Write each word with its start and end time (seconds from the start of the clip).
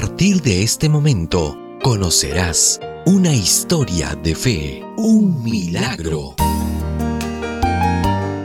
partir 0.00 0.42
de 0.42 0.62
este 0.62 0.90
momento 0.90 1.56
conocerás 1.82 2.78
una 3.06 3.32
historia 3.32 4.14
de 4.14 4.34
fe, 4.34 4.84
un 4.98 5.42
milagro. 5.42 6.34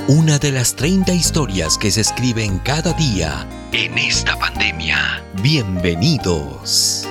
Una 0.07 0.39
de 0.39 0.53
las 0.53 0.77
30 0.77 1.11
historias 1.11 1.77
que 1.77 1.91
se 1.91 1.99
escriben 1.99 2.59
cada 2.59 2.93
día 2.93 3.45
en 3.73 3.97
esta 3.97 4.39
pandemia. 4.39 5.25
Bienvenidos. 5.43 7.05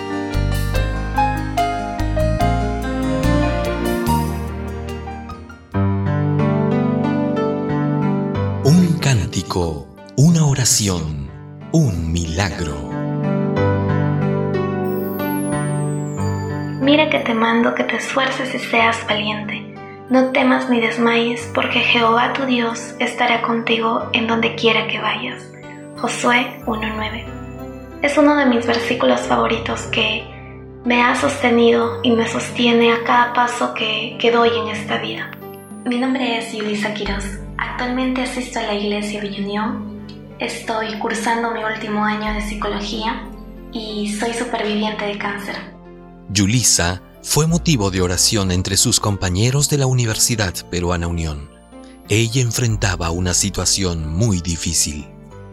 Un 8.65 8.99
cántico, 9.03 9.87
una 10.17 10.47
oración, 10.47 11.29
un 11.73 12.11
milagro. 12.11 13.10
Mira 16.81 17.11
que 17.11 17.19
te 17.19 17.35
mando 17.35 17.75
que 17.75 17.85
te 17.85 17.97
esfuerces 17.97 18.55
y 18.55 18.59
seas 18.59 19.07
valiente. 19.07 19.75
No 20.09 20.33
temas 20.33 20.71
ni 20.71 20.81
desmayes, 20.81 21.51
porque 21.55 21.81
Jehová 21.81 22.33
tu 22.33 22.47
Dios 22.47 22.95
estará 22.99 23.43
contigo 23.43 24.09
en 24.15 24.27
donde 24.27 24.55
quiera 24.55 24.87
que 24.87 24.99
vayas. 24.99 25.47
Josué 25.99 26.63
1.9. 26.65 28.01
Es 28.01 28.17
uno 28.17 28.35
de 28.35 28.47
mis 28.47 28.67
versículos 28.67 29.21
favoritos 29.21 29.83
que 29.89 30.25
me 30.87 31.03
ha 31.03 31.15
sostenido 31.17 32.01
y 32.03 32.13
me 32.13 32.27
sostiene 32.27 32.95
a 32.95 33.05
cada 33.05 33.35
paso 33.35 33.75
que, 33.75 34.17
que 34.19 34.31
doy 34.31 34.49
en 34.49 34.69
esta 34.69 34.97
vida. 34.97 35.31
Mi 35.85 35.99
nombre 35.99 36.39
es 36.39 36.51
Yulisa 36.51 36.95
Quiroz. 36.95 37.27
Actualmente 37.59 38.23
asisto 38.23 38.59
a 38.59 38.63
la 38.63 38.75
iglesia 38.75 39.21
Villunión. 39.21 40.07
Estoy 40.39 40.99
cursando 40.99 41.51
mi 41.51 41.63
último 41.63 42.03
año 42.03 42.33
de 42.33 42.41
psicología 42.41 43.21
y 43.71 44.09
soy 44.19 44.33
superviviente 44.33 45.05
de 45.05 45.19
cáncer. 45.19 45.80
Yulisa 46.33 47.03
fue 47.23 47.49
motivo 47.49 47.91
de 47.91 48.03
oración 48.03 48.53
entre 48.53 48.77
sus 48.77 49.01
compañeros 49.01 49.69
de 49.69 49.79
la 49.79 49.87
Universidad 49.87 50.55
Peruana 50.71 51.09
Unión. 51.09 51.51
Ella 52.09 52.41
enfrentaba 52.41 53.11
una 53.11 53.35
situación 53.35 54.09
muy 54.09 54.41
difícil. 54.41 55.09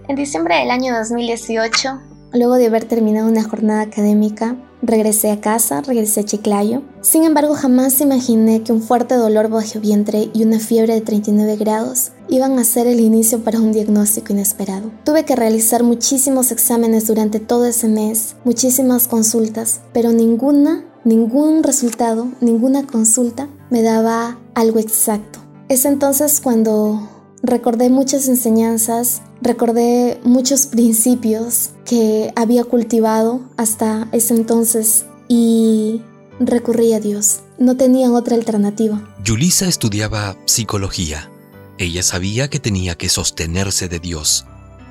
En 0.08 0.16
diciembre 0.16 0.58
del 0.58 0.70
año 0.70 0.96
2018, 0.96 2.00
luego 2.34 2.56
de 2.56 2.68
haber 2.68 2.86
terminado 2.86 3.28
una 3.28 3.44
jornada 3.44 3.82
académica, 3.82 4.56
regresé 4.82 5.32
a 5.32 5.42
casa, 5.42 5.82
regresé 5.82 6.22
a 6.22 6.26
Chiclayo. 6.26 6.84
Sin 7.02 7.24
embargo, 7.24 7.56
jamás 7.56 8.02
imaginé 8.02 8.64
que 8.64 8.72
un 8.72 8.82
fuerte 8.82 9.16
dolor 9.16 9.50
bajo 9.50 9.80
vientre 9.80 10.30
y 10.34 10.44
una 10.44 10.60
fiebre 10.60 10.94
de 10.94 11.02
39 11.02 11.56
grados 11.58 12.12
iban 12.30 12.60
a 12.60 12.64
ser 12.64 12.88
el 12.88 13.00
inicio 13.00 13.44
para 13.44 13.60
un 13.60 13.72
diagnóstico 13.72 14.34
inesperado. 14.34 14.92
Tuve 15.04 15.26
que 15.26 15.36
realizar 15.36 15.84
muchísimos 15.84 16.52
exámenes 16.52 17.08
durante 17.08 17.40
todo 17.40 17.66
ese 17.66 17.88
mes, 17.88 18.36
muchísimas 18.44 19.08
consultas, 19.08 19.82
pero 19.94 20.12
ninguna, 20.12 20.86
ningún 21.04 21.64
resultado, 21.64 22.28
ninguna 22.42 22.86
consulta 22.86 23.50
me 23.70 23.82
daba 23.82 24.40
algo 24.56 24.80
exacto. 24.80 25.40
Es 25.70 25.86
entonces 25.86 26.40
cuando 26.42 27.10
recordé 27.44 27.90
muchas 27.90 28.28
enseñanzas, 28.28 29.22
recordé 29.42 30.20
muchos 30.24 30.68
principios 30.68 31.72
que 31.86 32.32
había 32.36 32.64
cultivado 32.64 33.42
hasta 33.58 34.08
ese 34.12 34.36
entonces 34.36 35.06
y 35.28 36.02
recurrí 36.40 36.94
a 36.94 37.00
Dios. 37.00 37.42
No 37.58 37.78
tenía 37.78 38.12
otra 38.12 38.36
alternativa. 38.36 39.02
Yulisa 39.24 39.68
estudiaba 39.68 40.38
psicología 40.46 41.30
ella 41.78 42.02
sabía 42.02 42.50
que 42.50 42.60
tenía 42.60 42.96
que 42.96 43.08
sostenerse 43.08 43.88
de 43.88 44.00
Dios 44.00 44.46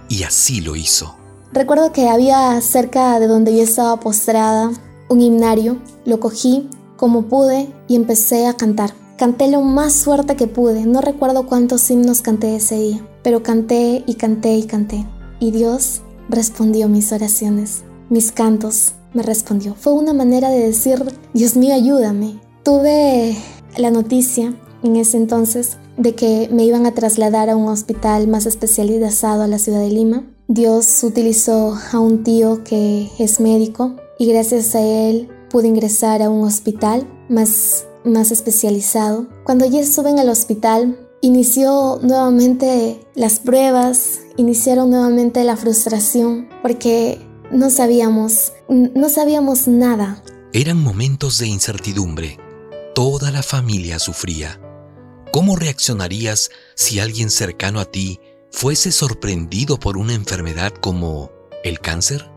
y 0.08 0.22
así 0.22 0.60
lo 0.60 0.76
hizo. 0.76 1.16
Recuerdo 1.52 1.92
que 1.92 2.08
había 2.08 2.60
cerca 2.60 3.18
de 3.18 3.26
donde 3.26 3.56
yo 3.56 3.62
estaba 3.62 3.98
postrada 3.98 4.70
un 5.08 5.20
himnario, 5.20 5.78
lo 6.04 6.20
cogí 6.20 6.68
como 6.96 7.26
pude 7.26 7.72
y 7.88 7.96
empecé 7.96 8.46
a 8.46 8.54
cantar. 8.54 8.94
Canté 9.16 9.48
lo 9.48 9.62
más 9.62 10.04
fuerte 10.04 10.36
que 10.36 10.46
pude, 10.46 10.84
no 10.84 11.00
recuerdo 11.00 11.46
cuántos 11.46 11.90
himnos 11.90 12.20
canté 12.20 12.54
ese 12.54 12.78
día, 12.78 13.08
pero 13.22 13.42
canté 13.42 14.04
y 14.06 14.14
canté 14.14 14.56
y 14.56 14.64
canté. 14.64 15.06
Y 15.40 15.52
Dios 15.52 16.02
respondió 16.28 16.88
mis 16.88 17.12
oraciones, 17.12 17.82
mis 18.10 18.30
cantos 18.30 18.92
me 19.14 19.22
respondió. 19.22 19.74
Fue 19.74 19.94
una 19.94 20.12
manera 20.12 20.50
de 20.50 20.60
decir, 20.60 21.02
Dios 21.32 21.56
mío, 21.56 21.74
ayúdame. 21.74 22.38
Tuve 22.62 23.34
la 23.78 23.90
noticia 23.90 24.54
en 24.82 24.96
ese 24.96 25.16
entonces 25.16 25.78
de 25.96 26.14
que 26.14 26.50
me 26.52 26.64
iban 26.64 26.84
a 26.84 26.92
trasladar 26.92 27.48
a 27.48 27.56
un 27.56 27.68
hospital 27.68 28.28
más 28.28 28.44
especializado 28.44 29.42
a 29.42 29.46
la 29.46 29.58
ciudad 29.58 29.80
de 29.80 29.90
Lima. 29.90 30.24
Dios 30.46 31.02
utilizó 31.02 31.74
a 31.90 31.98
un 31.98 32.22
tío 32.22 32.62
que 32.64 33.08
es 33.18 33.40
médico 33.40 33.96
y 34.18 34.26
gracias 34.26 34.74
a 34.74 34.82
él 34.82 35.30
pude 35.48 35.68
ingresar 35.68 36.20
a 36.20 36.28
un 36.28 36.44
hospital 36.44 37.06
más, 37.30 37.86
más 38.06 38.30
especializado. 38.30 39.26
Cuando 39.44 39.66
ya 39.66 39.80
estuve 39.80 40.10
en 40.10 40.18
el 40.18 40.28
hospital, 40.28 40.98
inició 41.20 41.98
nuevamente 42.02 43.00
las 43.14 43.40
pruebas, 43.40 44.20
iniciaron 44.36 44.90
nuevamente 44.90 45.44
la 45.44 45.56
frustración 45.56 46.48
porque 46.62 47.20
no 47.50 47.70
sabíamos, 47.70 48.52
no 48.68 49.08
sabíamos 49.08 49.68
nada. 49.68 50.22
Eran 50.52 50.82
momentos 50.82 51.38
de 51.38 51.48
incertidumbre. 51.48 52.38
Toda 52.94 53.30
la 53.30 53.42
familia 53.42 53.98
sufría. 53.98 54.60
¿Cómo 55.32 55.56
reaccionarías 55.56 56.50
si 56.74 56.98
alguien 56.98 57.30
cercano 57.30 57.80
a 57.80 57.84
ti 57.84 58.20
fuese 58.50 58.90
sorprendido 58.90 59.78
por 59.78 59.98
una 59.98 60.14
enfermedad 60.14 60.72
como 60.72 61.30
el 61.62 61.80
cáncer? 61.80 62.30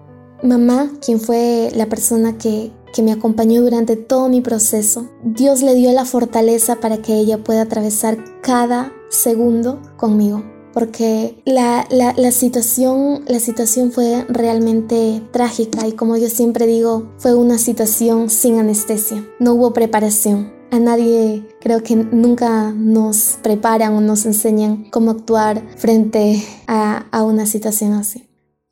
Mamá, 0.44 0.92
quien 1.02 1.20
fue 1.20 1.70
la 1.76 1.88
persona 1.88 2.38
que, 2.38 2.72
me 3.02 3.12
acompañó 3.12 3.62
durante 3.62 3.96
todo 3.96 4.30
mi 4.30 4.42
proceso, 4.42 5.10
Dios 5.24 5.62
le 5.62 5.76
dio 5.76 5.92
la 5.94 6.06
fortaleza 6.06 6.76
para 6.78 6.98
que 6.98 7.16
ella 7.16 7.44
pueda 7.44 7.62
atravesar 7.62 8.18
cada 8.42 8.92
segundo 9.10 9.82
conmigo. 9.98 10.44
Porque 10.74 11.42
la, 11.46 11.88
la, 11.90 12.32
situación, 12.32 13.24
la 13.28 13.40
situación 13.40 13.92
fue 13.92 14.26
realmente 14.30 15.24
trágica 15.32 15.88
y 15.88 15.94
como 15.94 16.16
yo 16.16 16.30
siempre 16.30 16.68
digo, 16.68 17.12
fue 17.18 17.34
una 17.34 17.58
situación 17.58 18.30
sin 18.30 18.60
anestesia. 18.60 19.28
No 19.40 19.54
hubo 19.54 19.74
preparación. 19.74 20.54
A 20.72 20.78
nadie 20.78 21.48
creo 21.60 21.82
que 21.82 21.96
nunca 21.96 22.72
nos 22.72 23.40
preparan 23.42 23.94
o 23.94 24.02
nos 24.02 24.28
enseñan 24.28 24.90
cómo 24.92 25.10
actuar 25.10 25.64
frente 25.76 26.44
a, 26.68 27.08
a 27.12 27.24
una 27.24 27.48
situación 27.48 27.94
así. 27.94 28.29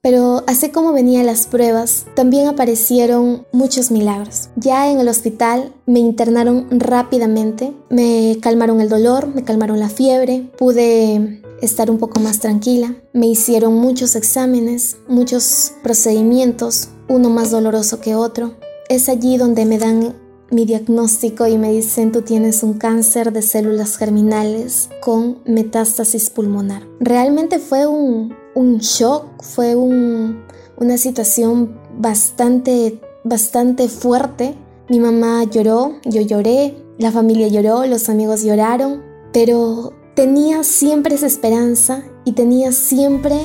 Pero 0.08 0.46
así 0.48 0.70
como 0.70 0.94
venían 0.94 1.26
las 1.26 1.48
pruebas, 1.48 2.06
también 2.16 2.48
aparecieron 2.48 3.46
muchos 3.52 3.92
milagros. 3.92 4.48
Ya 4.56 4.90
en 4.90 5.02
el 5.02 5.10
hospital 5.10 5.74
me 5.86 6.00
internaron 6.00 6.66
rápidamente, 6.72 7.74
me 7.90 8.38
calmaron 8.42 8.80
el 8.80 8.88
dolor, 8.88 9.28
me 9.28 9.44
calmaron 9.44 9.82
la 9.82 9.90
fiebre, 9.90 10.50
pude 10.58 11.42
estar 11.62 11.92
un 11.92 11.98
poco 11.98 12.22
más 12.22 12.40
tranquila. 12.40 12.96
Me 13.12 13.28
hicieron 13.28 13.74
muchos 13.74 14.16
exámenes, 14.16 14.96
muchos 15.10 15.74
procedimientos, 15.84 16.88
uno 17.10 17.30
más 17.30 17.52
doloroso 17.52 18.00
que 18.00 18.16
otro. 18.16 18.54
Es 18.88 19.10
allí 19.10 19.36
donde 19.36 19.66
me 19.66 19.78
dan 19.78 20.16
mi 20.50 20.66
diagnóstico 20.66 21.48
y 21.48 21.58
me 21.58 21.72
dicen 21.74 22.12
tú 22.12 22.22
tienes 22.22 22.64
un 22.64 22.76
cáncer 22.76 23.34
de 23.34 23.42
células 23.42 23.98
germinales 23.98 24.90
con 25.02 25.40
metástasis 25.46 26.30
pulmonar. 26.30 26.88
Realmente 27.02 27.60
fue 27.60 27.86
un, 27.88 28.34
shock, 28.80 29.42
fue 29.42 29.76
una 29.76 30.98
situación 30.98 31.80
bastante, 31.98 33.00
bastante 33.24 33.90
fuerte. 33.90 34.56
Mi 34.90 35.00
mamá 35.00 35.44
lloró, 35.44 35.94
yo 36.06 36.22
lloré, 36.22 36.76
la 36.98 37.12
familia 37.12 37.48
lloró, 37.48 37.86
los 37.86 38.10
amigos 38.10 38.44
lloraron, 38.44 39.04
pero 39.34 39.94
tenía 40.16 40.64
siempre 40.64 41.16
esa 41.16 41.28
esperanza 41.28 42.04
y 42.26 42.32
tenía 42.32 42.72
siempre 42.72 43.38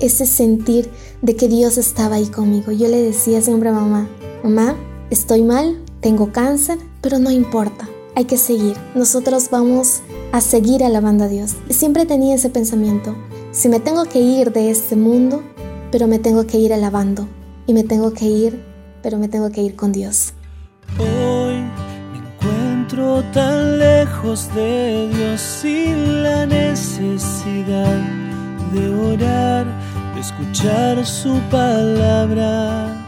ese 0.00 0.26
sentir 0.26 0.90
de 1.22 1.36
que 1.36 1.48
Dios 1.48 1.78
estaba 1.78 2.16
ahí 2.16 2.26
conmigo. 2.26 2.72
Yo 2.72 2.88
le 2.88 3.00
decía 3.02 3.40
siempre 3.40 3.68
a 3.68 3.72
mamá, 3.72 4.08
mamá, 4.42 4.76
estoy 5.10 5.42
mal, 5.42 5.82
tengo 6.00 6.32
cáncer, 6.32 6.78
pero 7.00 7.18
no 7.18 7.30
importa, 7.30 7.88
hay 8.14 8.24
que 8.24 8.36
seguir. 8.36 8.76
Nosotros 8.94 9.50
vamos 9.50 10.00
a 10.32 10.40
seguir 10.40 10.82
alabando 10.82 11.24
a 11.24 11.28
Dios. 11.28 11.54
Siempre 11.70 12.06
tenía 12.06 12.34
ese 12.34 12.50
pensamiento. 12.50 13.14
Si 13.56 13.70
me 13.70 13.80
tengo 13.80 14.04
que 14.04 14.18
ir 14.18 14.52
de 14.52 14.70
este 14.70 14.96
mundo, 14.96 15.42
pero 15.90 16.06
me 16.06 16.18
tengo 16.18 16.46
que 16.46 16.58
ir 16.58 16.74
alabando. 16.74 17.26
Y 17.66 17.72
me 17.72 17.84
tengo 17.84 18.12
que 18.12 18.26
ir, 18.26 18.62
pero 19.02 19.16
me 19.16 19.28
tengo 19.28 19.50
que 19.50 19.62
ir 19.62 19.74
con 19.74 19.92
Dios. 19.92 20.34
Hoy 20.98 21.62
me 22.12 22.18
encuentro 22.18 23.24
tan 23.32 23.78
lejos 23.78 24.54
de 24.54 25.08
Dios 25.08 25.40
sin 25.40 26.22
la 26.22 26.44
necesidad 26.44 27.98
de 28.74 28.94
orar, 28.94 29.64
de 30.14 30.20
escuchar 30.20 31.06
su 31.06 31.40
palabra 31.50 33.06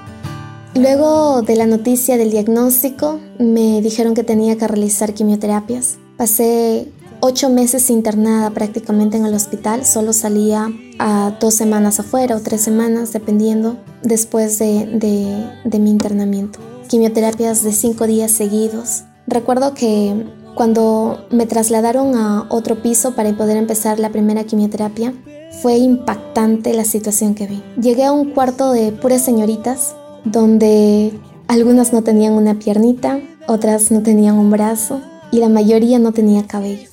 Luego 0.74 1.42
de 1.42 1.56
la 1.56 1.66
noticia 1.66 2.16
del 2.16 2.30
diagnóstico, 2.30 3.20
me 3.38 3.82
dijeron 3.82 4.14
que 4.14 4.22
tenía 4.22 4.56
que 4.56 4.68
realizar 4.68 5.12
quimioterapias. 5.12 5.98
Pasé 6.16 6.88
ocho 7.20 7.48
meses 7.48 7.90
internada 7.90 8.50
prácticamente 8.50 9.16
en 9.16 9.26
el 9.26 9.34
hospital, 9.34 9.84
solo 9.84 10.12
salía 10.12 10.70
a 10.98 11.36
dos 11.40 11.54
semanas 11.54 12.00
afuera 12.00 12.36
o 12.36 12.40
tres 12.40 12.60
semanas, 12.60 13.12
dependiendo 13.12 13.76
después 14.02 14.58
de, 14.58 15.48
de 15.64 15.78
mi 15.78 15.90
internamiento. 15.90 16.58
Quimioterapias 16.88 17.62
de 17.62 17.72
cinco 17.72 18.06
días 18.06 18.30
seguidos. 18.30 19.04
Recuerdo 19.26 19.74
que 19.74 20.26
cuando 20.54 21.26
me 21.30 21.46
trasladaron 21.46 22.16
a 22.16 22.46
otro 22.48 22.82
piso 22.82 23.14
para 23.14 23.36
poder 23.36 23.56
empezar 23.56 23.98
la 23.98 24.10
primera 24.10 24.44
quimioterapia, 24.44 25.14
fue 25.62 25.76
impactante 25.76 26.74
la 26.74 26.84
situación 26.84 27.34
que 27.34 27.46
vi. 27.46 27.62
Llegué 27.80 28.04
a 28.04 28.12
un 28.12 28.32
cuarto 28.32 28.72
de 28.72 28.92
puras 28.92 29.22
señoritas, 29.22 29.94
donde 30.24 31.12
algunas 31.46 31.92
no 31.92 32.02
tenían 32.02 32.32
una 32.32 32.58
piernita, 32.58 33.20
otras 33.46 33.90
no 33.90 34.02
tenían 34.02 34.38
un 34.38 34.50
brazo 34.50 35.00
y 35.30 35.38
la 35.38 35.48
mayoría 35.48 35.98
no 35.98 36.12
tenía 36.12 36.46
cabello. 36.46 36.87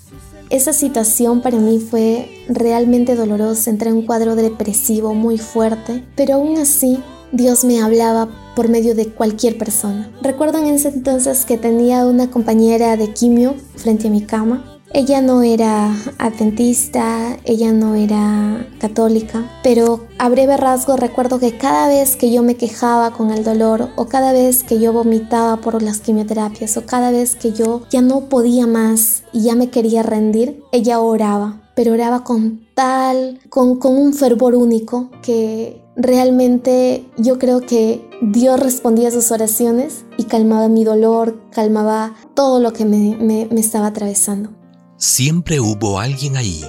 Esa 0.55 0.71
situación 0.71 1.41
para 1.41 1.57
mí 1.57 1.79
fue 1.79 2.29
realmente 2.47 3.15
dolorosa, 3.15 3.69
entré 3.69 3.89
en 3.89 3.97
un 3.97 4.05
cuadro 4.05 4.37
depresivo 4.37 5.13
muy 5.13 5.37
fuerte, 5.37 6.05
pero 6.15 6.35
aún 6.35 6.57
así 6.57 7.03
Dios 7.33 7.65
me 7.65 7.81
hablaba 7.81 8.29
por 8.55 8.69
medio 8.69 8.95
de 8.95 9.09
cualquier 9.09 9.57
persona. 9.57 10.09
Recuerdo 10.21 10.59
en 10.59 10.67
ese 10.67 10.87
entonces 10.87 11.43
que 11.43 11.57
tenía 11.57 12.05
una 12.05 12.31
compañera 12.31 12.95
de 12.95 13.11
quimio 13.11 13.55
frente 13.75 14.07
a 14.07 14.11
mi 14.11 14.21
cama. 14.21 14.74
Ella 14.97 15.19
no 15.19 15.43
era 15.43 15.93
adventista, 16.19 17.37
ella 17.43 17.73
no 17.73 17.95
era 17.95 18.65
católica, 18.79 19.51
pero 19.61 20.07
a 20.19 20.29
breve 20.29 20.55
rasgo 20.55 20.95
recuerdo 20.95 21.37
que 21.37 21.57
cada 21.57 21.89
vez 21.89 22.15
que 22.15 22.31
yo 22.31 22.43
me 22.43 22.55
quejaba 22.55 23.11
con 23.11 23.31
el 23.31 23.43
dolor 23.43 23.89
o 23.97 24.05
cada 24.05 24.31
vez 24.31 24.63
que 24.63 24.79
yo 24.79 24.93
vomitaba 24.93 25.57
por 25.57 25.81
las 25.83 25.99
quimioterapias 25.99 26.77
o 26.77 26.85
cada 26.85 27.11
vez 27.11 27.35
que 27.35 27.51
yo 27.51 27.81
ya 27.89 28.01
no 28.01 28.29
podía 28.29 28.67
más 28.67 29.23
y 29.33 29.41
ya 29.41 29.55
me 29.55 29.69
quería 29.69 30.01
rendir, 30.01 30.63
ella 30.71 31.01
oraba, 31.01 31.61
pero 31.75 31.91
oraba 31.91 32.23
con 32.23 32.65
tal, 32.73 33.41
con, 33.49 33.79
con 33.79 33.97
un 33.97 34.13
fervor 34.13 34.55
único 34.55 35.09
que 35.21 35.83
realmente 35.97 37.05
yo 37.17 37.37
creo 37.37 37.59
que 37.59 38.07
Dios 38.21 38.61
respondía 38.61 39.09
a 39.09 39.11
sus 39.11 39.29
oraciones 39.31 40.05
y 40.17 40.23
calmaba 40.23 40.69
mi 40.69 40.85
dolor, 40.85 41.37
calmaba 41.51 42.15
todo 42.33 42.61
lo 42.61 42.71
que 42.71 42.85
me, 42.85 43.49
estaba 43.59 43.87
atravesando. 43.87 44.51
Siempre 44.97 45.59
hubo 45.59 45.99
alguien 45.99 46.37
ahí, 46.37 46.63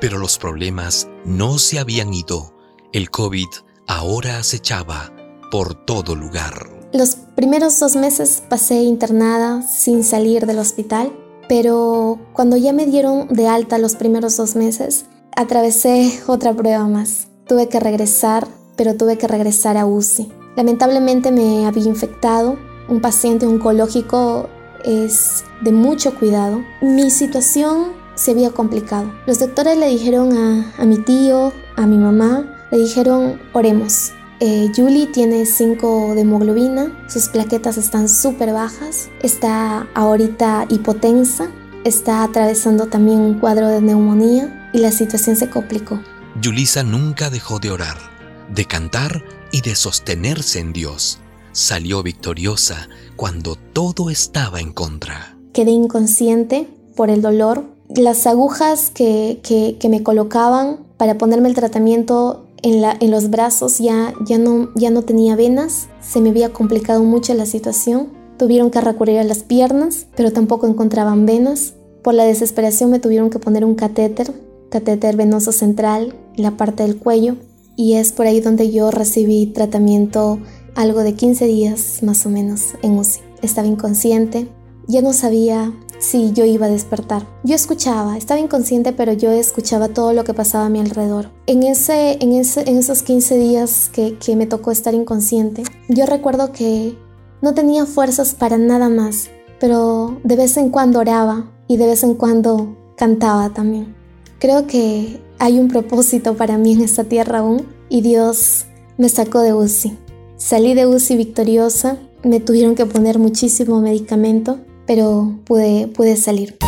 pero 0.00 0.18
los 0.18 0.38
problemas 0.38 1.08
no 1.24 1.58
se 1.58 1.78
habían 1.78 2.12
ido. 2.12 2.54
El 2.92 3.10
COVID 3.10 3.48
ahora 3.86 4.38
acechaba 4.38 5.12
por 5.50 5.74
todo 5.86 6.14
lugar. 6.14 6.70
Los 6.92 7.16
primeros 7.34 7.78
dos 7.78 7.96
meses 7.96 8.42
pasé 8.48 8.82
internada 8.82 9.62
sin 9.62 10.04
salir 10.04 10.46
del 10.46 10.58
hospital, 10.58 11.12
pero 11.48 12.18
cuando 12.32 12.56
ya 12.56 12.72
me 12.72 12.86
dieron 12.86 13.28
de 13.28 13.48
alta 13.48 13.78
los 13.78 13.96
primeros 13.96 14.36
dos 14.36 14.56
meses, 14.56 15.06
atravesé 15.34 16.20
otra 16.26 16.54
prueba 16.54 16.86
más. 16.88 17.28
Tuve 17.46 17.68
que 17.68 17.78
regresar 17.80 18.48
pero 18.76 18.94
tuve 18.94 19.18
que 19.18 19.26
regresar 19.26 19.76
a 19.76 19.86
UCI. 19.86 20.30
Lamentablemente 20.54 21.32
me 21.32 21.66
había 21.66 21.84
infectado. 21.84 22.58
Un 22.88 23.00
paciente 23.00 23.46
oncológico 23.46 24.48
es 24.84 25.44
de 25.60 25.72
mucho 25.72 26.14
cuidado. 26.14 26.64
Mi 26.80 27.10
situación 27.10 27.92
se 28.14 28.32
había 28.32 28.50
complicado. 28.50 29.12
Los 29.26 29.38
doctores 29.38 29.76
le 29.78 29.88
dijeron 29.88 30.36
a, 30.78 30.84
mi 30.84 30.98
tío, 30.98 31.52
a 31.76 31.86
mi 31.86 31.96
mamá, 31.98 32.44
le 32.70 32.78
dijeron, 32.78 33.40
oremos. 33.52 34.12
Eh, 34.40 34.70
Julie 34.74 35.06
tiene 35.06 35.46
5 35.46 36.14
de 36.14 36.20
hemoglobina, 36.20 36.92
sus 37.08 37.28
plaquetas 37.28 37.78
están 37.78 38.08
súper 38.08 38.52
bajas, 38.52 39.08
está 39.22 39.86
ahorita 39.94 40.66
hipotensa, 40.68 41.48
está 41.84 42.22
atravesando 42.22 42.86
también 42.86 43.20
un 43.20 43.38
cuadro 43.38 43.68
de 43.68 43.80
neumonía 43.80 44.70
y 44.74 44.78
la 44.78 44.90
situación 44.90 45.36
se 45.36 45.48
complicó. 45.48 45.98
Julisa 46.42 46.82
nunca 46.82 47.30
dejó 47.30 47.58
de 47.58 47.70
orar 47.70 48.16
de 48.48 48.64
cantar 48.66 49.24
y 49.50 49.60
de 49.62 49.74
sostenerse 49.74 50.60
en 50.60 50.72
Dios. 50.72 51.20
Salió 51.56 52.02
victoriosa 52.02 52.86
cuando 53.16 53.56
todo 53.72 54.10
estaba 54.10 54.60
en 54.60 54.74
contra. 54.74 55.38
Quedé 55.54 55.70
inconsciente 55.70 56.68
por 56.94 57.08
el 57.08 57.22
dolor. 57.22 57.64
Las 57.88 58.26
agujas 58.26 58.90
que, 58.90 59.40
que, 59.42 59.88
me 59.88 60.02
colocaban 60.02 60.80
para 60.98 61.16
ponerme 61.16 61.48
el 61.48 61.54
tratamiento 61.54 62.44
en, 62.60 62.82
la, 62.82 62.94
en 63.00 63.10
los 63.10 63.30
brazos 63.30 63.78
ya, 63.78 64.12
ya, 64.26 64.36
no, 64.36 64.68
ya 64.74 64.90
no 64.90 65.00
tenía 65.00 65.34
venas. 65.34 65.88
Se 66.02 66.20
me 66.20 66.28
había 66.28 66.52
complicado 66.52 67.02
mucho 67.02 67.32
la 67.32 67.46
situación. 67.46 68.08
Tuvieron 68.36 68.70
que 68.70 68.82
recurrir 68.82 69.18
a 69.18 69.24
las 69.24 69.38
piernas, 69.38 70.08
pero 70.14 70.34
tampoco 70.34 70.66
encontraban 70.66 71.24
venas. 71.24 71.72
Por 72.02 72.12
la 72.12 72.24
desesperación 72.24 72.90
me 72.90 72.98
tuvieron 72.98 73.30
que 73.30 73.38
poner 73.38 73.64
un 73.64 73.76
catéter, 73.76 74.30
catéter 74.68 75.16
venoso 75.16 75.52
central 75.52 76.14
en 76.36 76.42
la 76.42 76.58
parte 76.58 76.82
del 76.82 76.98
cuello 76.98 77.36
y 77.76 77.94
es 77.94 78.12
por 78.12 78.26
ahí 78.26 78.40
donde 78.40 78.72
yo 78.72 78.90
recibí 78.90 79.46
tratamiento 79.46 80.38
algo 80.76 81.02
de 81.02 81.14
15 81.14 81.46
días 81.46 82.02
más 82.02 82.24
o 82.26 82.28
menos 82.28 82.74
en 82.82 82.98
UCI. 82.98 83.20
Estaba 83.42 83.66
inconsciente, 83.66 84.48
ya 84.86 85.02
no 85.02 85.12
sabía 85.12 85.72
si 85.98 86.32
yo 86.32 86.44
iba 86.44 86.66
a 86.66 86.70
despertar. 86.70 87.26
Yo 87.42 87.54
escuchaba, 87.54 88.16
estaba 88.16 88.38
inconsciente, 88.38 88.92
pero 88.92 89.12
yo 89.12 89.30
escuchaba 89.32 89.88
todo 89.88 90.12
lo 90.12 90.24
que 90.24 90.34
pasaba 90.34 90.66
a 90.66 90.68
mi 90.68 90.78
alrededor. 90.78 91.30
En, 91.46 91.62
ese, 91.62 92.18
en, 92.22 92.32
ese, 92.32 92.68
en 92.68 92.76
esos 92.76 93.02
15 93.02 93.38
días 93.38 93.90
que, 93.92 94.18
que 94.18 94.36
me 94.36 94.46
tocó 94.46 94.70
estar 94.70 94.94
inconsciente, 94.94 95.64
yo 95.88 96.06
recuerdo 96.06 96.52
que 96.52 96.96
no 97.40 97.54
tenía 97.54 97.86
fuerzas 97.86 98.34
para 98.34 98.58
nada 98.58 98.88
más, 98.88 99.30
pero 99.58 100.20
de 100.22 100.36
vez 100.36 100.56
en 100.56 100.70
cuando 100.70 101.00
oraba 101.00 101.50
y 101.66 101.78
de 101.78 101.86
vez 101.86 102.02
en 102.02 102.14
cuando 102.14 102.76
cantaba 102.96 103.50
también. 103.50 103.94
Creo 104.38 104.66
que 104.66 105.22
hay 105.38 105.58
un 105.58 105.68
propósito 105.68 106.36
para 106.36 106.58
mí 106.58 106.72
en 106.72 106.82
esta 106.82 107.04
tierra 107.04 107.38
aún 107.38 107.66
y 107.88 108.02
Dios 108.02 108.66
me 108.98 109.08
sacó 109.08 109.40
de 109.40 109.54
UCI. 109.54 110.05
Salí 110.38 110.74
de 110.74 110.86
UCI 110.86 111.16
victoriosa, 111.16 111.96
me 112.22 112.40
tuvieron 112.40 112.74
que 112.74 112.84
poner 112.84 113.18
muchísimo 113.18 113.80
medicamento, 113.80 114.60
pero 114.86 115.34
pude, 115.46 115.88
pude 115.88 116.14
salir. 116.16 116.58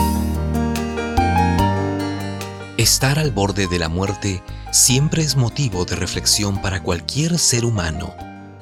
Estar 2.79 3.19
al 3.19 3.31
borde 3.31 3.67
de 3.67 3.79
la 3.79 3.91
muerte 3.91 4.43
siempre 4.73 5.23
es 5.23 5.37
motivo 5.37 5.85
de 5.85 5.97
reflexión 5.97 6.63
para 6.63 6.83
cualquier 6.83 7.39
ser 7.39 7.67
humano, 7.67 8.15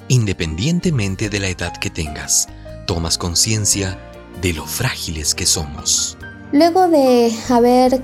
independientemente 0.09 1.31
de 1.31 1.39
la 1.39 1.51
edad 1.51 1.77
que 1.77 1.91
tengas. 1.91 2.49
Tomas 2.89 3.17
conciencia 3.17 3.97
de 4.43 4.55
lo 4.55 4.67
frágiles 4.67 5.37
que 5.37 5.47
somos. 5.47 6.19
Luego 6.51 6.89
de 6.89 7.33
haber 7.49 8.03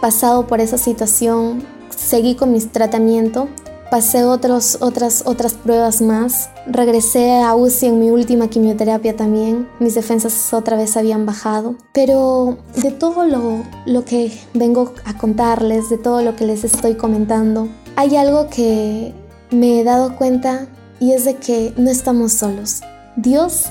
pasado 0.00 0.46
por 0.46 0.60
esa 0.60 0.78
situación, 0.78 1.62
seguí 1.94 2.36
con 2.36 2.52
mi 2.52 2.60
tratamiento, 2.60 3.50
pasé 3.92 4.24
otros, 4.24 4.78
otras, 4.80 5.22
otras 5.26 5.52
pruebas 5.52 6.00
más, 6.00 6.48
regresé 6.66 7.42
a 7.42 7.54
UCI 7.54 7.88
en 7.88 8.00
mi 8.00 8.10
última 8.10 8.48
quimioterapia 8.48 9.14
también, 9.14 9.68
mis 9.80 9.94
defensas 9.94 10.54
otra 10.54 10.78
vez 10.78 10.96
habían 10.96 11.26
bajado, 11.26 11.74
pero 11.92 12.56
de 12.74 12.90
todo 12.90 13.26
lo, 13.26 13.62
lo 13.84 14.02
que 14.06 14.32
vengo 14.54 14.94
a 15.04 15.18
contarles, 15.18 15.90
de 15.90 15.98
todo 15.98 16.22
lo 16.22 16.34
que 16.36 16.46
les 16.46 16.64
estoy 16.64 16.94
comentando, 16.94 17.68
hay 17.94 18.16
algo 18.16 18.48
que 18.48 19.12
me 19.50 19.80
he 19.80 19.84
dado 19.84 20.16
cuenta 20.16 20.68
y 20.98 21.12
es 21.12 21.26
de 21.26 21.36
que 21.36 21.74
no 21.76 21.90
estamos 21.90 22.32
solos. 22.32 22.80
Dios 23.16 23.66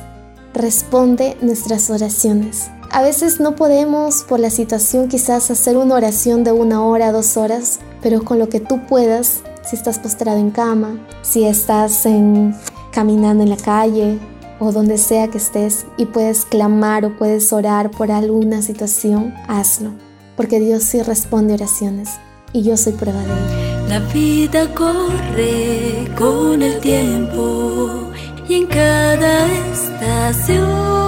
responde 0.54 1.36
nuestras 1.42 1.90
oraciones. 1.90 2.70
A 2.92 3.02
veces 3.02 3.40
no 3.40 3.56
podemos 3.56 4.24
por 4.30 4.40
la 4.40 4.52
situación 4.52 5.08
quizás 5.08 5.50
hacer 5.50 5.78
una 5.78 5.96
oración 5.96 6.44
de 6.44 6.52
una 6.52 6.86
hora, 6.86 7.12
dos 7.12 7.38
horas, 7.38 7.80
pero 8.04 8.24
con 8.24 8.38
lo 8.38 8.50
que 8.50 8.60
tú 8.60 8.86
puedas, 8.86 9.42
si 9.64 9.76
estás 9.76 10.00
postrado 10.00 10.38
en 10.38 10.52
cama, 10.52 10.98
si 11.22 11.46
estás 11.46 12.06
en, 12.06 12.56
caminando 12.92 13.44
en 13.44 13.50
la 13.50 13.58
calle 13.58 14.20
o 14.60 14.72
donde 14.72 14.98
sea 14.98 15.28
que 15.28 15.38
estés 15.38 15.86
y 15.98 16.06
puedes 16.06 16.46
clamar 16.46 17.06
o 17.06 17.18
puedes 17.18 17.52
orar 17.54 17.92
por 17.92 18.12
alguna 18.12 18.62
situación, 18.62 19.34
hazlo, 19.48 19.92
porque 20.36 20.60
Dios 20.60 20.84
sí 20.84 21.02
responde 21.02 21.54
oraciones 21.54 22.10
y 22.54 22.64
yo 22.64 22.78
soy 22.78 22.94
prueba 22.94 23.20
de 23.20 23.26
ello. 23.26 23.88
La 23.90 24.00
vida 24.14 24.74
corre 24.74 26.08
con 26.18 26.62
el 26.62 26.80
tiempo 26.80 28.12
y 28.48 28.56
en 28.56 28.68
cada 28.68 29.48
estación 29.72 31.02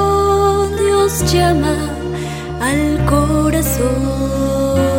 llama 1.33 1.75
al 2.59 3.05
corazón. 3.05 4.92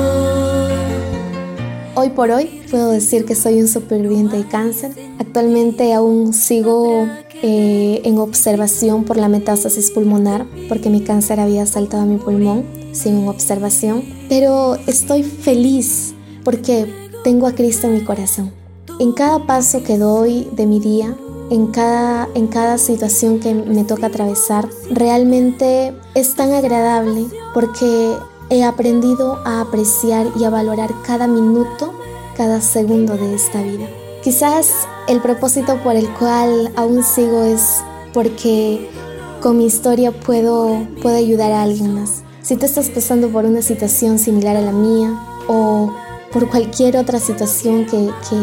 Hoy 2.05 2.11
por 2.11 2.31
hoy 2.31 2.61
puedo 2.71 2.91
decir 2.91 3.25
que 3.25 3.35
soy 3.35 3.63
un 3.63 3.67
superviviente 3.67 4.37
de 4.37 4.47
cáncer. 4.47 4.93
Actualmente 5.19 5.95
aún 5.95 6.35
sigo 6.35 7.09
eh, 7.43 8.03
en 8.05 8.19
observación 8.19 9.05
por 9.05 9.17
la 9.17 9.29
metástasis 9.29 9.91
pulmonar 9.91 10.45
porque 10.69 10.91
mi 10.91 11.01
cáncer 11.01 11.41
había 11.41 11.65
saltado 11.65 12.03
a 12.03 12.07
mi 12.07 12.19
pulmón. 12.19 12.67
Sigo 12.93 13.21
en 13.21 13.29
observación. 13.29 14.05
Pero 14.29 14.75
estoy 14.87 15.23
feliz 15.23 16.13
porque 16.45 16.93
tengo 17.25 17.47
a 17.47 17.55
Cristo 17.55 17.87
en 17.87 17.95
mi 17.95 18.05
corazón. 18.05 18.53
En 19.01 19.13
cada 19.13 19.47
paso 19.47 19.83
que 19.83 19.97
doy 19.97 20.47
de 20.53 20.67
mi 20.67 20.81
día, 20.81 21.17
en 21.49 21.69
cada, 21.69 22.29
en 22.35 22.49
cada 22.49 22.77
situación 22.77 23.41
que 23.41 23.55
me 23.55 23.85
toca 23.85 24.09
atravesar, 24.09 24.69
realmente 24.91 25.95
es 26.15 26.35
tan 26.35 26.53
agradable 26.53 27.25
porque 27.55 28.15
he 28.51 28.65
aprendido 28.65 29.41
a 29.45 29.61
apreciar 29.61 30.27
y 30.39 30.45
a 30.45 30.51
valorar 30.51 30.91
cada 31.07 31.27
minuto, 31.27 31.93
cada 32.37 32.61
segundo 32.61 33.17
de 33.17 33.35
esta 33.35 33.63
vida. 33.63 33.87
Quizás 34.23 34.89
el 35.09 35.21
propósito 35.21 35.77
por 35.83 35.97
el 35.97 36.09
cual 36.15 36.73
aún 36.77 37.03
sigo 37.03 37.45
es 37.45 37.83
porque 38.13 38.89
con 39.43 39.59
mi 39.59 39.67
historia 39.67 40.13
puedo, 40.13 40.87
puedo 41.03 41.17
ayudar 41.17 41.53
a 41.53 41.63
alguien 41.63 41.95
más. 41.95 42.23
Si 42.41 42.57
tú 42.57 42.67
estás 42.67 42.89
pasando 42.91 43.29
por 43.29 43.45
una 43.45 43.63
situación 43.63 44.19
similar 44.19 44.57
a 44.57 44.61
la 44.61 44.73
mía 44.73 45.19
o 45.49 45.93
por 46.33 46.49
cualquier 46.49 46.97
otra 46.97 47.21
situación 47.21 47.85
que, 47.87 48.11
que 48.29 48.37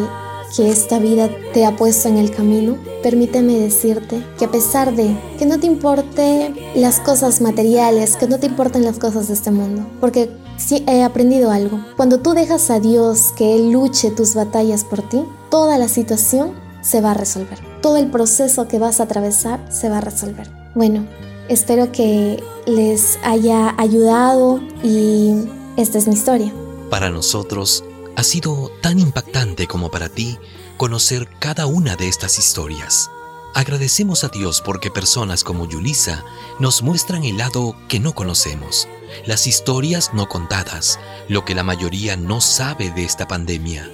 esta 0.59 0.99
vida 0.99 1.29
te 1.53 1.65
ha 1.65 1.75
puesto 1.75 2.09
en 2.09 2.17
el 2.17 2.31
camino, 2.31 2.77
permíteme 3.01 3.57
decirte 3.57 4.23
que 4.37 4.45
a 4.45 4.51
pesar 4.51 4.95
de 4.95 5.15
que 5.39 5.45
no 5.45 5.59
te 5.59 5.67
importe 5.67 6.53
las 6.75 6.99
cosas 6.99 7.41
materiales, 7.41 8.17
que 8.17 8.27
no 8.27 8.39
te 8.39 8.47
importen 8.47 8.83
las 8.83 8.99
cosas 8.99 9.27
de 9.27 9.33
este 9.33 9.51
mundo, 9.51 9.85
porque 9.99 10.29
sí 10.57 10.83
he 10.87 11.03
aprendido 11.03 11.51
algo, 11.51 11.79
cuando 11.95 12.19
tú 12.19 12.33
dejas 12.33 12.69
a 12.69 12.79
Dios 12.79 13.31
que 13.35 13.55
Él 13.55 13.71
luche 13.71 14.11
tus 14.11 14.35
batallas 14.35 14.83
por 14.83 15.07
ti, 15.07 15.23
toda 15.49 15.77
la 15.77 15.87
situación 15.87 16.53
se 16.81 17.01
va 17.01 17.11
a 17.11 17.15
resolver. 17.15 17.59
Todo 17.81 17.97
el 17.97 18.11
proceso 18.11 18.67
que 18.67 18.79
vas 18.79 18.99
a 18.99 19.03
atravesar 19.03 19.65
se 19.71 19.89
va 19.89 19.99
a 19.99 20.01
resolver. 20.01 20.49
Bueno, 20.75 21.05
espero 21.47 21.91
que 21.91 22.43
les 22.65 23.17
haya 23.23 23.73
ayudado 23.77 24.59
y 24.83 25.33
esta 25.77 25.97
es 25.97 26.07
mi 26.07 26.13
historia. 26.13 26.51
Para 26.89 27.09
nosotros, 27.09 27.83
ha 28.15 28.23
sido 28.23 28.71
tan 28.81 28.99
impactante 28.99 29.67
como 29.67 29.89
para 29.91 30.09
ti 30.09 30.37
conocer 30.77 31.29
cada 31.39 31.65
una 31.65 31.95
de 31.95 32.07
estas 32.07 32.39
historias. 32.39 33.09
Agradecemos 33.53 34.23
a 34.23 34.29
Dios 34.29 34.61
porque 34.61 34.91
personas 34.91 35.43
como 35.43 35.67
Yulisa 35.67 36.23
nos 36.59 36.81
muestran 36.81 37.23
el 37.25 37.37
lado 37.37 37.75
que 37.89 37.99
no 37.99 38.13
conocemos, 38.13 38.87
las 39.25 39.45
historias 39.45 40.13
no 40.13 40.29
contadas, 40.29 40.99
lo 41.27 41.43
que 41.43 41.53
la 41.53 41.63
mayoría 41.63 42.15
no 42.15 42.39
sabe 42.39 42.91
de 42.91 43.03
esta 43.03 43.27
pandemia. 43.27 43.89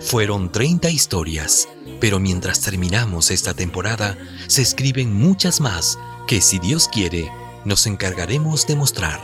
Fueron 0.00 0.50
30 0.50 0.90
historias, 0.90 1.68
pero 2.00 2.18
mientras 2.18 2.60
terminamos 2.60 3.30
esta 3.30 3.54
temporada, 3.54 4.16
se 4.48 4.62
escriben 4.62 5.12
muchas 5.12 5.60
más 5.60 5.98
que 6.26 6.40
si 6.40 6.58
Dios 6.58 6.88
quiere, 6.88 7.30
nos 7.64 7.86
encargaremos 7.86 8.66
de 8.66 8.76
mostrar. 8.76 9.20